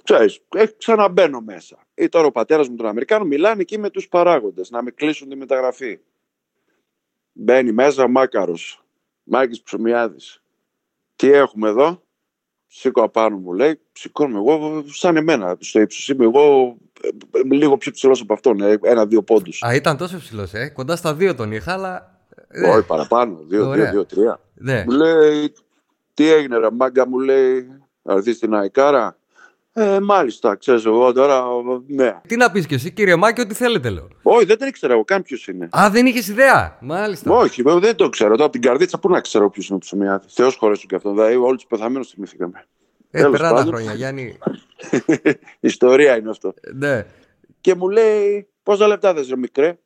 [0.04, 1.78] Ξέρεις, ε, ξαναμπαίνω μέσα.
[1.94, 5.30] Ή τώρα ο πατέρας μου τον Αμερικάνο μιλάνε εκεί με τους παράγοντες, να με κλείσουν
[5.30, 6.00] τη μεταγραφή.
[7.32, 8.84] Μπαίνει μέσα ο Μάκαρος,
[9.24, 10.44] Μάκης Ψωμιάδης.
[11.16, 12.04] Τι έχουμε εδώ,
[12.74, 16.10] σήκω απάνω μου λέει, σηκώνομαι εγώ σαν εμένα στο ύψος.
[16.10, 17.08] Είμαι εγώ ε,
[17.40, 19.64] ε, λίγο πιο ψηλός από αυτόν, ε, ένα-δύο πόντους.
[19.64, 20.70] Α, ήταν τόσο ψηλός, ε.
[20.70, 22.20] Κοντά στα δύο τον είχα, αλλά.
[22.48, 23.84] ε, Όχι παραπάνω, δύο, Ωραία.
[23.84, 24.40] δύο, δύο, τρία.
[24.54, 24.84] Ναι.
[24.88, 25.54] Μου λέει,
[26.14, 27.68] τι έγινε ρε μάγκα μου λέει,
[28.02, 29.18] να έρθεις στην Αϊκάρα;
[29.74, 31.44] Ε, μάλιστα, ξέρεις εγώ τώρα,
[31.88, 32.22] ναι.
[32.28, 34.08] Τι να πει κι εσύ, κύριε Μάκη, ό,τι θέλετε, λέω.
[34.24, 35.70] Όχι, δεν τον ήξερα εγώ καν ποιος είναι.
[35.78, 36.78] Α, δεν είχε ιδέα.
[36.82, 37.32] Μάλιστα.
[37.32, 38.30] Όχι, βέβαια, δεν το ξέρω.
[38.32, 40.34] Τώρα από την καρδίτσα πού να ξέρω ποιος είναι ο Ψωμιάδης.
[40.34, 41.12] Θεός χωρέσου και αυτό.
[41.12, 42.66] Δηλαδή, όλους τους πεθαμένους θυμηθήκαμε.
[43.12, 43.74] ε, τέλος περνά τα πάντων.
[43.74, 44.38] χρόνια, Γιάννη.
[45.60, 46.54] Ιστορία είναι αυτό.
[46.62, 47.06] Ε, ναι.
[47.62, 49.78] Και μου λέει, πόσα λεπτά θες ρε μικρέ.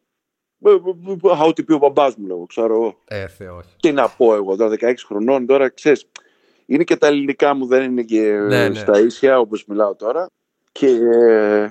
[0.65, 2.97] «Ε, ε, ε, Α, ό,τι πει ο μπαμπάς μου, λέω, ξέρω εγώ.
[3.07, 3.61] Ε, Θεό.
[3.79, 6.07] Τι να πω εγώ τώρα, 16 χρονών, τώρα ξέρεις,
[6.65, 8.75] είναι και τα ελληνικά μου δεν είναι και Ναι, ναι.
[8.75, 10.29] στα ίσια όπως μιλάω τώρα.
[10.71, 11.69] Και ε,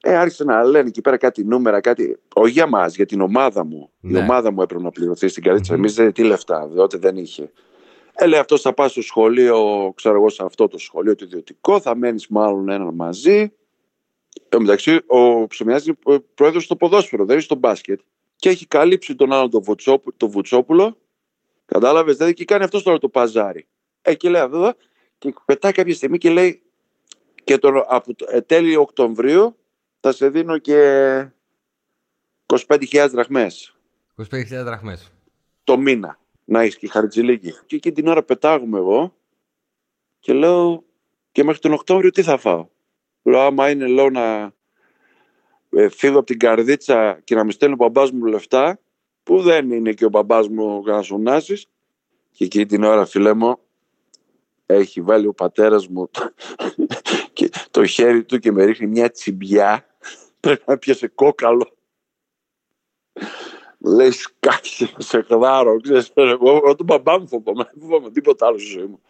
[0.00, 2.18] ε, άρχισε να λένε εκεί πέρα κάτι νούμερα, κάτι.
[2.34, 3.90] Όχι για μας, για την ομάδα μου.
[4.00, 4.18] Ναι.
[4.18, 5.72] Η ομάδα μου έπρεπε να πληρωθεί στην καρδίτσα.
[5.72, 5.80] Μμμ.
[5.80, 7.50] Εμείς δεν τι λεφτά, διότι δεν είχε.
[8.14, 11.80] Ε, λέει αυτός θα πάει στο σχολείο, ξέρω εγώ, σε αυτό το σχολείο το ιδιωτικό,
[11.80, 13.52] θα μένεις μάλλον έναν μαζί.
[14.48, 15.96] Εν μεταξύ, ο Ψωμιάς είναι
[16.34, 18.00] πρόεδρος στο ποδόσφαιρο, δεν είναι στο μπάσκετ.
[18.36, 20.96] Και έχει καλύψει τον άλλον τον, Βουτσόπου, τον Βουτσόπουλο.
[21.66, 23.66] Κατάλαβες, δηλαδή και κάνει αυτός τώρα το παζάρι.
[24.08, 24.74] Ε, και λέει αυτό,
[25.18, 26.62] και πετάει κάποια στιγμή και λέει
[27.44, 29.56] και τον, από το, ε, τέλη Οκτωβρίου
[30.00, 31.30] θα σε δίνω και
[32.46, 33.76] 25.000 δραχμές
[34.16, 35.12] 25.000 δραχμές.
[35.64, 37.54] το μήνα να έχεις και χαρτζηλίκι.
[37.66, 39.16] Και εκεί την ώρα πετάγουμε εγώ
[40.18, 40.84] και λέω
[41.32, 42.68] και μέχρι τον Οκτώβριο τι θα φάω;
[43.22, 44.52] Λέω άμα είναι λέω να
[45.70, 48.78] ε, φύγω από την καρδίτσα και να με στέλνει ο μπαμπάς μου λεφτά
[49.22, 51.66] που δεν είναι και ο μπαμπάς μου κανασονάσεις
[52.30, 53.58] και εκεί την ώρα φίλε μου
[54.66, 56.10] έχει βάλει ο πατέρας μου
[57.32, 59.86] και το χέρι του και με ρίχνει μια τσιμπιά.
[60.40, 61.70] Πρέπει να πιάσε κόκαλο.
[63.78, 68.46] Μου λέει σκάφησε σε χδάρω ξέρεις εγώ, εγώ τον μπαμπά μου φοβάμαι δεν φοβάμαι τίποτα
[68.46, 69.00] άλλο στη ζωή μου.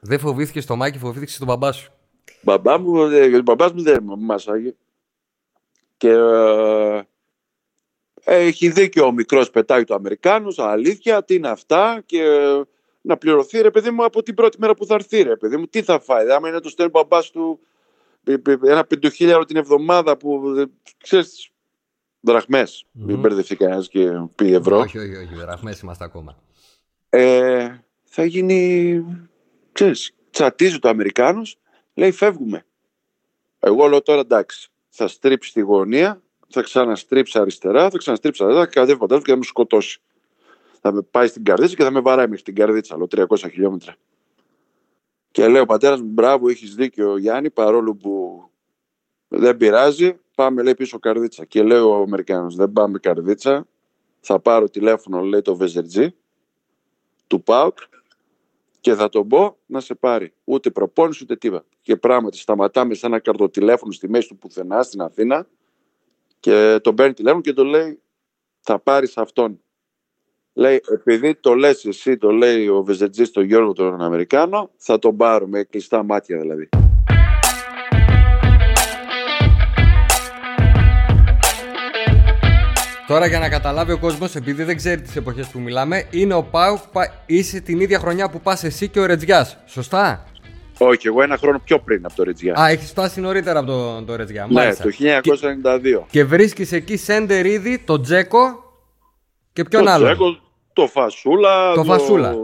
[0.00, 1.92] Δεν φοβήθηκε το Μάκη, φοβήθηκε τον μπαμπά σου.
[2.40, 4.74] μπαμπά μου, ε, ο μπαμπάς μου δεν με μάσαγε
[5.96, 7.02] και ε,
[8.24, 12.62] έχει δίκιο ο μικρός πετάει το Αμερικάνος αλήθεια τι είναι αυτά και ε,
[13.06, 15.66] να πληρωθεί ρε παιδί μου από την πρώτη μέρα που θα έρθει ρε παιδί μου
[15.66, 17.60] τι θα φάει άμα είναι να του στέλνει ο μπαμπάς του
[18.24, 20.64] ε, ε, ένα πεντοχίλιαρο την εβδομάδα που ε,
[21.02, 21.50] ξέρεις
[22.20, 23.04] δραχμές Μμμ.
[23.06, 25.34] μην μπερδευτεί κανένας και πει ευρώ Όχι, όχι, όχι.
[25.34, 26.38] Δραχμές είμαστε ακόμα.
[27.08, 27.68] ε,
[28.04, 29.04] θα γίνει,
[29.72, 31.58] ξέρεις, τσατίζει το Αμερικάνος,
[31.94, 32.64] λέει φεύγουμε.
[33.58, 38.72] Εγώ λέω τώρα εντάξει, θα στρίψει τη γωνία, θα ξαναστρίψει αριστερά, θα ξαναστρίψει αριστερά, θα
[38.72, 40.00] κατέβει πατέρας και θα με σκοτώσει.
[40.80, 43.96] Θα με πάει στην καρδίτσα και θα με βαράει μέχρι την καρδίτσα, λέω 300 χιλιόμετρα.
[45.30, 48.42] Και λέει ο πατέρας μου, μπράβο, έχεις δίκιο Γιάννη, παρόλο που
[49.28, 51.44] δεν πειράζει, πάμε λέει πίσω καρδίτσα.
[51.44, 53.66] Και λέει ο Αμερικάνος, δεν πάμε καρδίτσα,
[54.20, 56.14] θα πάρω τηλέφωνο, λέει το Βεζερτζή,
[57.26, 57.78] του ΠΑΟΚ
[58.80, 60.32] και θα τον πω να σε πάρει.
[60.44, 61.64] Ούτε προπόνηση ούτε τίποτα.
[61.80, 65.46] Και πράγματι σταματάμε σε ένα καρτοτηλέφωνο στη μέση του πουθενά στην Αθήνα
[66.40, 68.00] και τον παίρνει τηλέφωνο και το λέει
[68.60, 69.60] θα πάρεις αυτόν.
[70.58, 75.16] Λέει, επειδή το λες εσύ, το λέει ο Βεζετζής τον Γιώργο τον Αμερικάνο, θα τον
[75.16, 76.68] πάρω με κλειστά μάτια δηλαδή.
[83.06, 86.42] Τώρα για να καταλάβει ο κόσμος, επειδή δεν ξέρει τις εποχές που μιλάμε, είναι ο
[86.42, 86.80] Πάουκ,
[87.26, 90.24] είσαι την ίδια χρονιά που πας εσύ και ο Ρετζιάς, σωστά;
[90.78, 92.54] Όχι, εγώ ένα χρόνο πιο πριν από το Ρετζιά.
[92.60, 94.46] Α, έχεις φτάσει νωρίτερα από το, το Ρετζιά.
[94.50, 95.82] Ναι, το 1992.
[95.82, 98.64] Και, και βρίσκεις εκεί Σέντερ ήδη, τον Τζέκο
[99.52, 100.04] και ποιον το άλλο.
[100.04, 100.38] Τζέκο,
[100.76, 102.34] το Φασούλα, το, Φασούλα.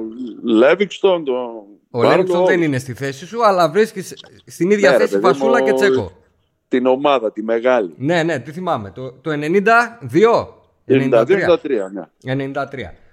[0.42, 1.66] Λέβιξτον, το.
[1.90, 4.14] Ο Λέβιξτον δεν είναι στη θέση σου, αλλά βρίσκεις
[4.46, 6.12] στην ίδια ναι, θέση Φασούλα και Τζέκο.
[6.68, 7.94] Την ομάδα, τη μεγάλη.
[7.96, 8.90] Ναι, ναι, τι θυμάμαι.
[8.90, 9.38] Το, το 92.
[10.88, 11.58] 92-93,
[12.24, 12.52] ναι.
[12.54, 12.64] 93.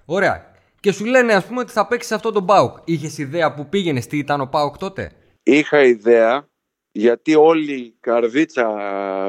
[0.05, 0.45] Ωραία.
[0.79, 2.77] Και σου λένε, ας πούμε, ότι θα παίξεις αυτό τον Πάουκ.
[2.83, 5.11] Είχες ιδέα που πήγαινες, τι ήταν ο Πάουκ τότε;
[5.43, 6.47] Είχα ιδέα,
[6.91, 8.67] γιατί όλη η καρδίτσα,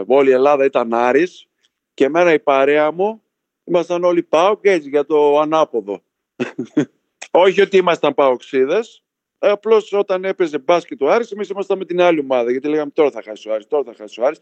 [0.06, 1.46] όλη η Ελλάδα ήταν Άρης
[1.94, 3.22] και εμένα η παρέα μου
[3.70, 6.02] ήμασταν όλοι Πάουκ έτσι για το ανάποδο.
[7.30, 9.04] Όχι ότι ήμασταν Πάουξίδες,
[9.42, 12.50] Απλώς όταν έπαιζε μπάσκετ ο Άρης, εμείς ήμασταν με την άλλη ομάδα.
[12.50, 14.38] Γιατί λέγαμε τώρα θα χάσει ο Άρης, τώρα θα χάσει ο Άρης.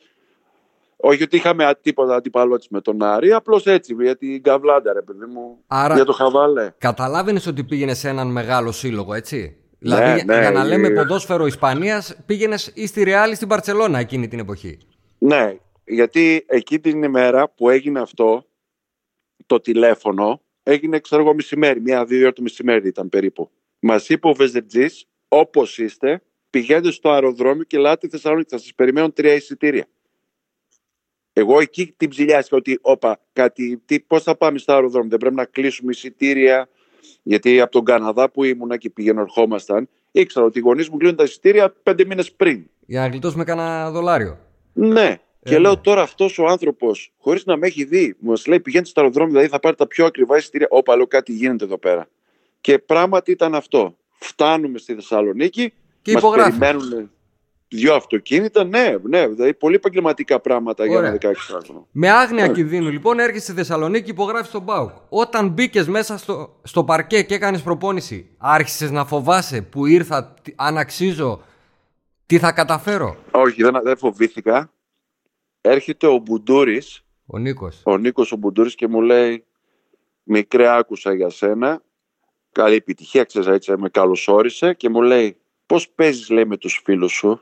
[0.96, 5.24] Όχι ότι είχαμε τίποτα αντιπαλότητα με τον Άρη, απλώς έτσι, για την καβλάντα, ρε παιδί
[5.24, 5.58] μου.
[5.66, 6.72] Άρα, για το χαβάλε.
[6.78, 11.46] Καταλάβαινες ότι πήγαινε σε έναν μεγάλο σύλλογο, έτσι; Ναι, δηλαδή, ναι, για να λέμε ποδόσφαιρο
[11.46, 14.78] Ισπανίας, πήγαινες ή στη Ρεάλ ή στην Παρσελώνα εκείνη την εποχή;
[15.18, 18.44] Ναι, γιατί εκεί την ημέρα που έγινε αυτό,
[19.46, 23.50] το τηλέφωνο, έγινε ξέρω εγώ μεσημέρι, μία-δύο ώρα το μεσημέρι ήταν περίπου.
[23.78, 28.50] Μας είπε ο Βεζερτζής, όπως είστε, πηγαίνετε στο αεροδρόμιο και λάτε Θεσσαλονίκη.
[28.50, 29.86] Θα σας περιμένουν τρία εισιτήρια.
[31.32, 35.34] Εγώ εκεί την ψηλιάστηκα ότι, όπα, κάτι, τι, πώς θα πάμε στο αεροδρόμιο, δεν πρέπει
[35.34, 36.68] να κλείσουμε εισιτήρια,
[37.22, 41.16] γιατί από τον Καναδά που ήμουνα και πήγαινε ερχόμασταν, ήξερα ότι οι γονείς μου κλείνουν
[41.16, 42.70] τα εισιτήρια πέντε μήνες πριν.
[42.86, 44.38] Για να γλιτώσουμε κανένα δολάριο.
[44.72, 45.20] Ναι.
[45.42, 45.80] Ε, και λέω ναι.
[45.80, 49.48] τώρα αυτός ο άνθρωπος, χωρίς να με έχει δει, μου λέει πηγαίνετε στο αεροδρόμιο, δηλαδή
[49.48, 50.66] θα πάρει τα πιο ακριβά εισιτήρια.
[50.70, 52.08] Όπα, λέω κάτι γίνεται εδώ πέρα.
[52.60, 53.96] Και πράγματι ήταν αυτό.
[54.18, 55.72] Φτάνουμε στη Θεσσαλονίκη
[56.02, 57.10] και μας περιμένουν
[57.68, 58.64] δύο αυτοκίνητα.
[58.64, 61.86] Ναι, ναι, δηλαδή πολύ επαγγελματικά πράγματα για ένα 16 χρόνο.
[61.92, 62.52] Με άγνοια yeah.
[62.52, 64.90] κινδύνου λοιπόν έρχεσαι στη Θεσσαλονίκη υπογράφεις τον Μπάουκ.
[65.08, 70.78] Όταν μπήκες μέσα στο, στο παρκέ και έκανες προπόνηση, άρχισες να φοβάσαι που ήρθα, αν
[70.78, 71.42] αξίζω,
[72.26, 74.70] τι θα καταφέρω; Όχι, δεν, δεν φοβήθηκα.
[75.68, 77.04] Έρχεται ο Μπουντούρης.
[77.26, 77.80] Ο Νίκος.
[77.84, 79.44] Ο Νίκος ο Μπουντούρης και μου λέει:
[80.22, 81.82] Μικρέ, άκουσα για σένα
[82.52, 87.12] καλή επιτυχία, ξέρεις, έτσι, με καλωσόρισε και μου λέει πώς παίζεις λέει με τους φίλους
[87.12, 87.40] σου,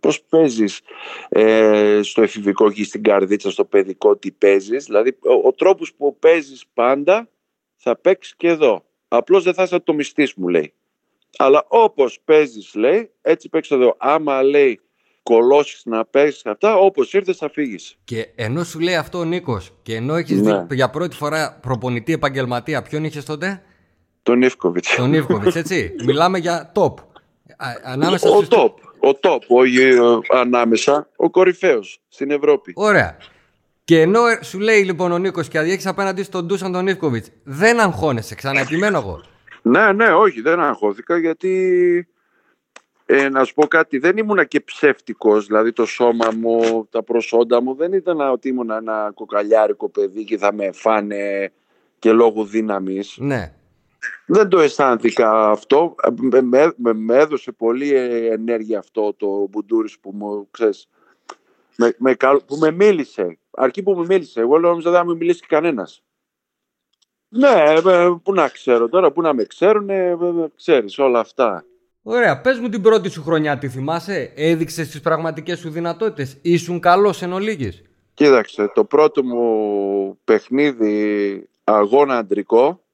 [0.00, 0.80] πώς παίζεις
[1.28, 6.18] ε, στο εφηβικό και στην καρδίτσα, στο παιδικό, τι παίζεις, δηλαδή ο, ο τρόπος που
[6.18, 7.28] παίζεις πάντα
[7.76, 8.84] θα παίξεις και εδώ.
[9.08, 10.72] Απλώς δεν θα είσαι το μυστής μου λέει.
[11.36, 13.94] Αλλά όπως παίζεις λέει, έτσι παίξει εδώ.
[13.98, 14.80] Άμα λέει
[15.22, 17.76] κολώσεις να παίξει αυτά, όπως ήρθες θα φύγει.
[18.04, 20.64] Και ενώ σου λέει αυτό ο Νίκος, και ενώ έχεις ναι.
[20.68, 23.62] δει για πρώτη φορά προπονητή επαγγελματία, ποιον είχες τότε,
[24.22, 24.94] τον Ιβκοβιτς.
[24.94, 25.94] Τον Ιβκοβιτς, έτσι.
[26.06, 26.94] Μιλάμε για top.
[27.84, 28.72] Ανάμεσα ο top.
[29.04, 29.78] Ο top, όχι
[30.28, 32.72] ανάμεσα, ο κορυφαίος στην Ευρώπη.
[32.76, 33.16] Ωραία.
[33.84, 37.80] Και ενώ σου λέει λοιπόν ο Νίκος και αδιέχεις απέναντι στον Ντούσαν τον Ιβκοβιτς, δεν
[37.80, 39.22] αγχώνεσαι, ξαναεπιμένω εγώ.
[39.62, 42.08] Ναι, ναι, όχι, δεν αγχώθηκα γιατί
[43.06, 47.62] ε, να σου πω κάτι, δεν ήμουνα και ψεύτικος, δηλαδή το σώμα μου, τα προσόντα
[47.62, 51.52] μου, δεν ήταν ότι ήμουν ένα κοκαλιάρικο παιδί και θα με φάνε
[51.98, 53.16] και λόγω δύναμης.
[53.18, 53.52] Ναι.
[54.26, 55.94] Δεν το αισθάνθηκα αυτό.
[56.20, 57.94] Με, με, με έδωσε πολύ
[58.26, 60.88] ενέργεια αυτό το Μπουντούρης που μου, ξέρεις,
[61.76, 63.38] με, με, που με μίλησε.
[63.50, 64.40] Αρκεί που με μίλησε.
[64.40, 66.02] Εγώ λέω ότι δεν θα με μιλήσει κανένας.
[67.28, 67.80] Ναι,
[68.22, 69.88] πού να ξέρω τώρα, πού να με ξέρουν,
[70.56, 71.64] ξέρεις όλα αυτά.
[72.02, 76.80] Ωραία, πες μου την πρώτη σου χρονιά, τι θυμάσαι, έδειξες τις πραγματικές σου δυνατότητες, ήσουν
[76.80, 77.82] καλός εν ολίγης;
[78.14, 82.84] Κοίταξε, το πρώτο μου παιχνίδι αγώνα αντρικό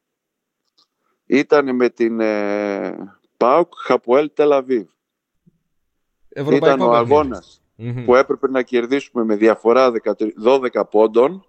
[1.26, 4.86] ήταν με την ε, ΠΑΟΚ Χαπουέλ Τελαβίβ.
[6.52, 7.42] Ήταν ο αγωνα
[8.04, 9.92] που έπρεπε να κερδίσουμε με διαφορά
[10.44, 11.46] 12 ποντων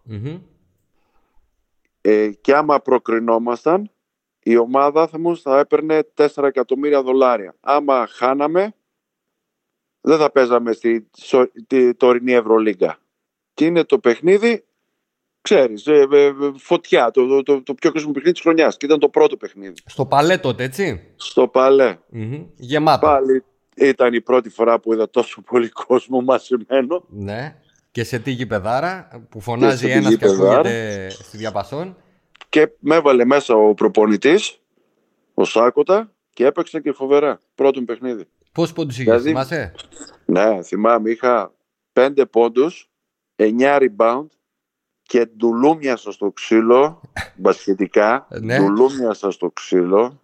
[2.02, 3.92] ε, και άμα προκρινόμασταν
[4.52, 7.56] η ομάδα θα μου θα έπαιρνε 4 εκατομμύρια δολάρια.
[7.60, 8.74] Άμα χάναμε
[10.02, 11.08] δεν θα παίζαμε στη,
[11.66, 12.98] στη τωρινή Ευρωλίγκα.
[13.54, 14.64] Και είναι το παιχνίδι
[15.42, 18.86] ξέρεις, ε, ε, ε, φωτιά, το, το, το, το πιο κρίσιμο παιχνίδι της χρονιάς και
[18.86, 19.74] ήταν το πρώτο παιχνίδι.
[19.86, 21.98] Στο Παλέ τότε, έτσι; Στο Παλέ.
[22.14, 22.46] Mm-hmm.
[22.56, 23.08] Γεμάτο.
[23.08, 23.44] Πάλι
[23.76, 27.04] ήταν η πρώτη φορά που είδα τόσο πολύ κόσμο μαζεμένο.
[27.10, 27.56] Ναι.
[27.92, 31.98] Και σε τι γηπεδάρα που φωνάζει ένας και ακούγεται στη διαπασόν.
[32.50, 34.60] Και με έβαλε μέσα ο προπονητής,
[35.34, 37.40] ο Σάκοτα, και έπαιξε και φοβερά.
[37.56, 38.24] Πρώτο παιχνίδι.
[38.52, 39.74] Πώς πόντους είχες, Δηλαδή- θυμάσαι;
[40.26, 41.54] Ναι, θυμάμαι, είχα
[41.94, 42.90] 5 πόντους,
[43.36, 44.26] 9 rebound
[45.02, 47.02] και ντουλούμιασα στο ξύλο,
[47.38, 48.58] μπασχετικά, Ναι.
[48.60, 50.22] ντουλούμιασα στο ξύλο.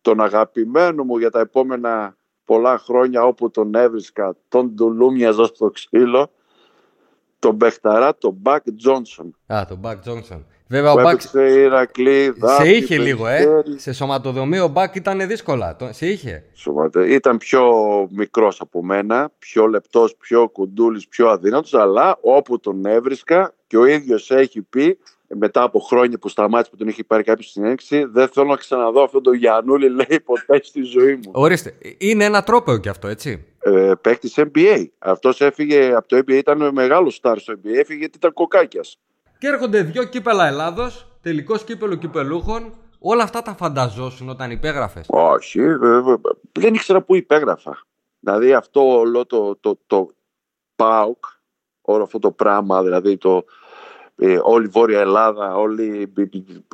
[0.00, 6.30] Τον αγαπημένο μου για τα επόμενα πολλά χρόνια όπου τον έβρισκα, τον ντουλούμιαζα στο ξύλο,
[7.38, 9.36] τον Μπεχταρά, τον Μπακ Τζόνσον.
[9.52, 10.46] Α, τον Μπακ Τζόνσον.
[10.72, 13.36] Βέβαια, ο Που Μπακ έπαιξε Ηρακλή, σε Δάφνη, είχε λίγο, ε.
[13.44, 13.78] Περιστέρι.
[13.78, 15.76] Σε σωματοδομείο ο Μπακ ήταν δύσκολα.
[15.76, 16.44] Το- Σε είχε.
[16.54, 17.62] Σωματε- Ήταν πιο
[18.10, 23.84] μικρός από μένα, πιο λεπτός, πιο κουντούλης, πιο αδύνατος, αλλά όπου τον έβρισκα και ο
[23.86, 24.98] ίδιος έχει πει,
[25.34, 28.56] μετά από χρόνια που σταμάτησε που τον είχε πάρει κάποιος στην έξι, δεν θέλω να
[28.56, 31.30] ξαναδώ αυτόν τον Γιαννούλη, λέει, ποτέ στη ζωή μου.
[31.32, 31.74] Ορίστε.
[31.98, 33.44] Είναι ένα τρόπαιο κι αυτό, έτσι.
[33.64, 34.86] Ε, παίκτης NBA.
[34.98, 38.98] Αυτός έφυγε από το NBA, ήταν μεγάλος στάρ στο NBA, έφυγε γιατί ήταν κοκάκιας.
[39.42, 42.72] Και έρχονται δύο κύπελα Ελλάδος, τελικός κύπελο κυπελούχων.
[42.98, 46.02] Όλα αυτά τα φανταζόσουν όταν υπέγραφες; Όχι, ε, ε,
[46.52, 47.86] δεν ήξερα πού υπέγραφα.
[48.20, 50.08] Δηλαδή αυτό όλο το, το, το
[50.76, 51.24] ΠΑΟΚ,
[51.80, 53.44] όλο αυτό το πράγμα, δηλαδή το,
[54.16, 56.12] ε, όλη η Βόρεια Ελλάδα, όλη,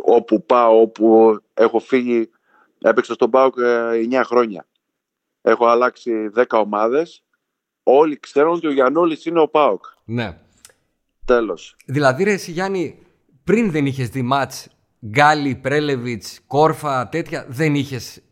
[0.02, 2.30] όπου πάω, όπου έχω φύγει,
[2.78, 4.66] έπαιξα στον ΠΑΟΚ ε, 9 χρόνια.
[5.42, 7.24] Έχω αλλάξει 10 ομάδες,
[7.82, 9.84] όλοι ξέρουν ότι ο Γιαννούλης είναι ο ΠΑΟΚ.
[10.04, 10.38] Ναι.
[11.28, 11.76] Τέλος.
[11.84, 12.98] Δηλαδή, ρε, εσύ Γιάννη,
[13.44, 14.68] πριν δεν είχες δει μάτς
[15.06, 18.22] Γκάλι, Πρέλεβιτς, Κόρφα, τέτοια, δεν είχες.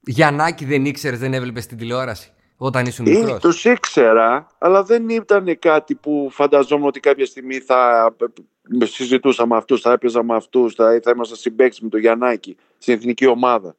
[0.00, 5.08] Γιαννάκη δεν ήξερες, δεν έβλεπες την τηλεόραση όταν ήσουν Ή μικρός; τους ήξερα, αλλά δεν
[5.08, 8.12] ήταν κάτι που φανταζόμουν ότι κάποια στιγμή θα
[8.80, 12.56] ε, συζητούσα με αυτούς, θα έπαιζα με αυτούς, θα, θα ήμασταν συμπαίκτες με τον Γιαννάκη
[12.78, 13.76] στην εθνική ομάδα.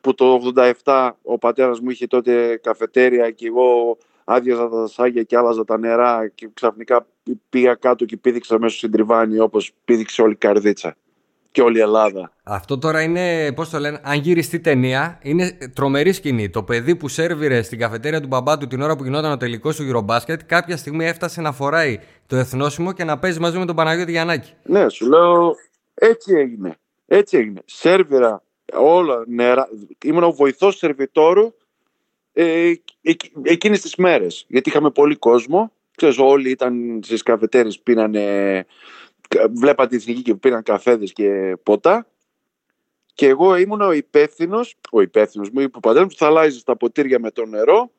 [0.00, 0.52] Που το
[0.84, 3.98] 87 ο πατέρας μου είχε τότε καφετέρια και εγώ
[4.32, 7.06] άδειαζα τα δασάγια και άλλαζα τα νερά και ξαφνικά
[7.48, 10.96] πήγα κάτω και πήδηξα μέσα στην τριβάνη όπως πήδηξε όλη η Καρδίτσα
[11.52, 12.32] και όλη η Ελλάδα.
[12.42, 16.50] Αυτό τώρα είναι, πώς το λένε, αν γυριστεί ταινία, είναι τρομερή σκηνή.
[16.50, 19.76] Το παιδί που σερβιρε στην καφετέρια του μπαμπά του την ώρα που γινόταν ο τελικός
[19.76, 23.76] του Eurobasket, κάποια στιγμή έφτασε να φοράει το εθνόσημο και να παίζει μαζί με τον
[23.76, 24.52] Παναγιώτη Γιαννάκη.
[24.62, 25.54] Ναι, σου λέω
[25.94, 26.76] έτσι έγινε.
[27.06, 27.60] Έτσι έγινε.
[27.64, 28.42] Σέρβιρα
[28.74, 29.68] όλα νερά.
[30.04, 31.52] Ήμουν ο βοηθός σερβιτόρου
[32.32, 34.44] ε, εκ- εκείνες τις μέρες.
[34.48, 35.72] Γιατί είχαμε πολύ κόσμο.
[35.96, 38.66] Ξέρεις, όλοι ήταν στις καφετέρες, πίνανε,
[39.54, 42.06] βλέπαν την εθνική και πίναν καφέδες και ποτά.
[43.14, 46.62] Και εγώ ήμουν ο υπεύθυνος, ο υπεύθυνος μου, είπε ο πατέρας μου, που θα αλλάζεις
[46.62, 47.90] τα ποτήρια με το νερό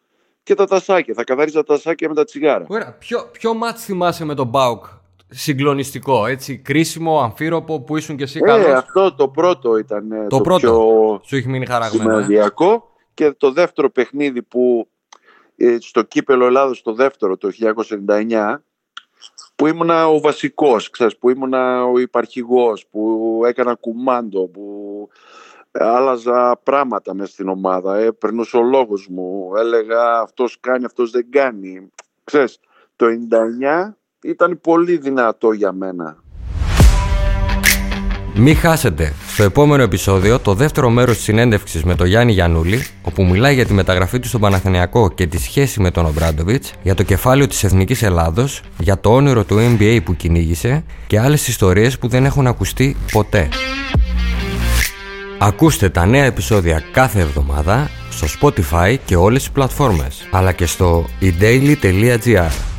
[0.43, 1.13] και τα τασάκια.
[1.13, 2.65] Θα καθαρίζα τα τασάκια με τα τσιγάρα.
[2.67, 4.85] Ωραία, ποιο, ποιο μάτς θυμάσαι με τον Μπάουκ;
[5.29, 10.27] Συγκλονιστικό, έτσι, κρίσιμο, αμφίροπο που ήσουν και εσύ Ε, καλός; αυτό το πρώτο ήταν ε,
[10.27, 10.59] Το πρώτο.
[10.59, 12.17] πιο Σου έχει μείνει χαραγμένο.
[12.17, 12.25] Ε;
[13.13, 14.87] Σημαδιακό και το δεύτερο παιχνίδι που
[15.55, 17.49] ε, στο κύπελο Ελλάδος το δεύτερο το
[18.07, 18.55] 1999
[19.55, 25.09] που ήμουνα ο βασικός, ξέρεις, που ήμουνα ο υπαρχηγός, που έκανα κουμάντο, που
[25.71, 31.29] άλλαζα πράγματα μέσα στην ομάδα, ε, περνούσε ο λόγος μου, έλεγα αυτός κάνει, αυτός δεν
[31.29, 31.91] κάνει.
[32.23, 32.59] Ξέρεις,
[32.95, 36.22] το 99 ήταν πολύ δυνατό για μένα.
[38.35, 43.25] Μη χάσετε στο επόμενο επεισόδιο το δεύτερο μέρος της συνέντευξης με τον Γιάννη Γιαννούλη όπου
[43.25, 47.03] μιλάει για τη μεταγραφή του στον Παναθηναϊκό και τη σχέση με τον Ομπράντοβιτς για το
[47.03, 52.07] κεφάλαιο της Εθνικής Ελλάδος, για το όνειρο του NBA που κυνήγησε και άλλες ιστορίες που
[52.07, 53.47] δεν έχουν ακουστεί ποτέ.
[55.37, 61.05] Ακούστε τα νέα επεισόδια κάθε εβδομάδα στο Spotify και όλες τις πλατφόρμες αλλά και στο
[61.21, 62.72] edaily.gr